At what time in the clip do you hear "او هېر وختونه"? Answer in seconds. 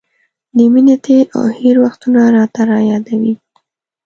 1.37-2.21